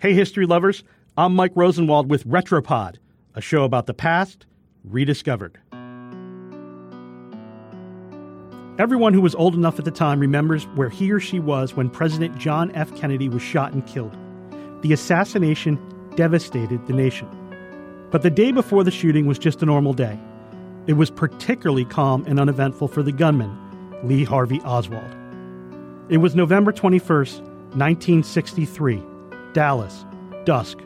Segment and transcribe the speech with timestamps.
[0.00, 0.84] Hey, history lovers.
[1.16, 2.98] I'm Mike Rosenwald with Retropod,
[3.34, 4.46] a show about the past
[4.84, 5.58] rediscovered.
[8.78, 11.90] Everyone who was old enough at the time remembers where he or she was when
[11.90, 12.94] President John F.
[12.94, 14.16] Kennedy was shot and killed.
[14.82, 15.80] The assassination
[16.14, 17.26] devastated the nation.
[18.12, 20.16] But the day before the shooting was just a normal day.
[20.86, 23.50] It was particularly calm and uneventful for the gunman,
[24.04, 25.16] Lee Harvey Oswald.
[26.08, 27.40] It was November 21st,
[27.74, 29.02] 1963,
[29.52, 30.04] Dallas,
[30.44, 30.78] dusk.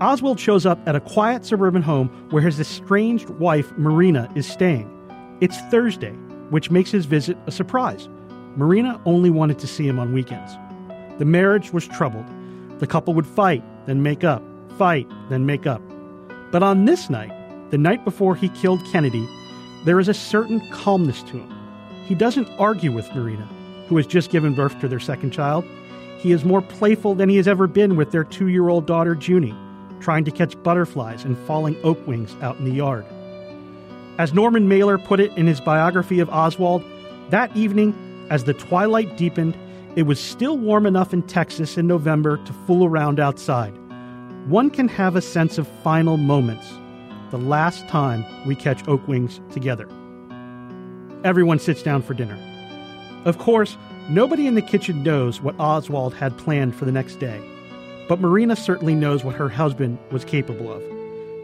[0.00, 4.90] Oswald shows up at a quiet suburban home where his estranged wife, Marina, is staying.
[5.40, 6.12] It's Thursday,
[6.50, 8.08] which makes his visit a surprise.
[8.56, 10.52] Marina only wanted to see him on weekends.
[11.18, 12.26] The marriage was troubled.
[12.78, 14.42] The couple would fight, then make up,
[14.76, 15.80] fight, then make up.
[16.52, 17.32] But on this night,
[17.70, 19.26] the night before he killed Kennedy,
[19.84, 21.52] there is a certain calmness to him.
[22.04, 23.48] He doesn't argue with Marina,
[23.88, 25.64] who has just given birth to their second child.
[26.18, 29.14] He is more playful than he has ever been with their two year old daughter,
[29.14, 29.54] Junie,
[30.00, 33.04] trying to catch butterflies and falling oak wings out in the yard.
[34.18, 36.82] As Norman Mailer put it in his biography of Oswald,
[37.30, 37.94] that evening,
[38.30, 39.56] as the twilight deepened,
[39.94, 43.74] it was still warm enough in Texas in November to fool around outside.
[44.48, 46.66] One can have a sense of final moments
[47.30, 49.88] the last time we catch oak wings together.
[51.24, 52.38] Everyone sits down for dinner.
[53.26, 53.76] Of course,
[54.08, 57.42] nobody in the kitchen knows what Oswald had planned for the next day,
[58.08, 60.80] but Marina certainly knows what her husband was capable of.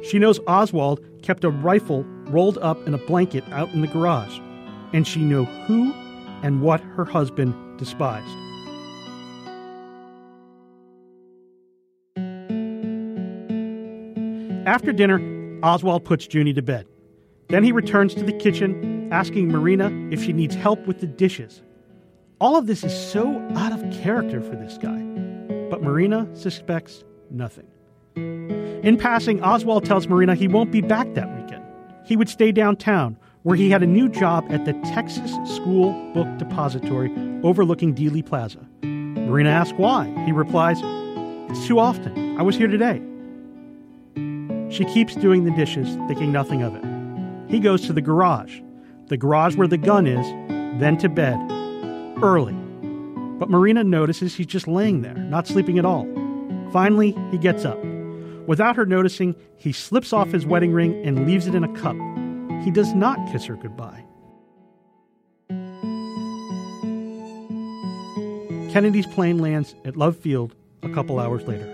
[0.07, 4.39] She knows Oswald kept a rifle rolled up in a blanket out in the garage,
[4.93, 5.93] and she knew who
[6.45, 8.29] and what her husband despised.
[14.69, 15.21] After dinner,
[15.65, 16.87] Oswald puts Junie to bed.
[17.49, 21.61] Then he returns to the kitchen, asking Marina if she needs help with the dishes.
[22.43, 25.01] All of this is so out of character for this guy,
[25.71, 27.69] but Marina suspects nothing.
[28.17, 31.65] In passing, Oswald tells Marina he won't be back that weekend.
[32.05, 36.27] He would stay downtown, where he had a new job at the Texas School Book
[36.39, 37.13] Depository
[37.45, 38.67] overlooking Dealey Plaza.
[38.83, 40.13] Marina asks why.
[40.27, 40.79] He replies,
[41.49, 42.37] It's too often.
[42.41, 43.01] I was here today.
[44.69, 46.83] She keeps doing the dishes, thinking nothing of it.
[47.49, 48.59] He goes to the garage,
[49.07, 50.27] the garage where the gun is,
[50.81, 51.39] then to bed,
[52.23, 52.55] early.
[53.39, 56.07] But Marina notices he's just laying there, not sleeping at all.
[56.73, 57.79] Finally, he gets up.
[58.47, 61.97] Without her noticing, he slips off his wedding ring and leaves it in a cup.
[62.65, 64.05] He does not kiss her goodbye.
[68.73, 71.67] Kennedy's plane lands at Love Field a couple hours later.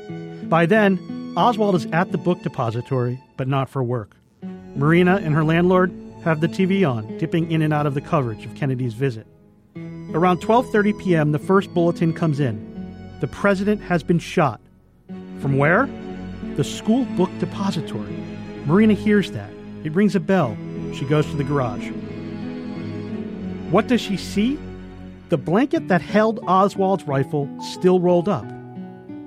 [0.44, 0.98] By then,
[1.36, 4.16] Oswald is at the book depository, but not for work.
[4.74, 5.92] Marina and her landlord
[6.24, 9.26] have the TV on, dipping in and out of the coverage of Kennedy's visit.
[10.14, 12.56] Around 12:30 p.m., the first bulletin comes in.
[13.20, 14.60] The president has been shot.
[15.40, 15.88] From where?
[16.56, 18.16] The school book depository.
[18.64, 19.50] Marina hears that.
[19.84, 20.56] It rings a bell.
[20.94, 21.90] She goes to the garage.
[23.70, 24.58] What does she see?
[25.28, 28.46] The blanket that held Oswald's rifle still rolled up.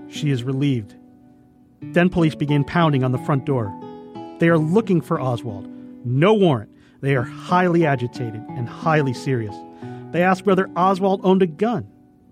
[0.09, 0.95] She is relieved.
[1.81, 3.71] Then police begin pounding on the front door.
[4.39, 5.67] They are looking for Oswald.
[6.05, 6.71] No warrant.
[7.01, 9.55] They are highly agitated and highly serious.
[10.11, 11.87] They ask whether Oswald owned a gun.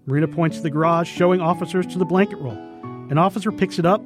[0.06, 2.58] Marina points to the garage, showing officers to the blanket roll.
[3.10, 4.04] An officer picks it up.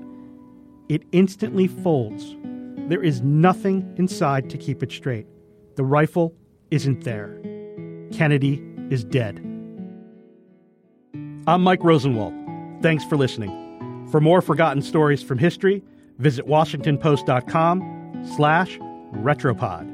[0.90, 2.36] It instantly folds.
[2.90, 5.26] There is nothing inside to keep it straight.
[5.76, 6.36] The rifle
[6.72, 7.40] isn't there.
[8.12, 9.38] Kennedy is dead.
[11.48, 12.34] I'm Mike Rosenwald.
[12.82, 14.08] Thanks for listening.
[14.12, 15.82] For more forgotten stories from history,
[16.20, 18.78] visit washingtonpost.com slash
[19.14, 19.90] retropod.